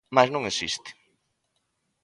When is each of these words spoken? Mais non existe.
Mais 0.15 0.29
non 0.33 0.47
existe. 0.51 0.89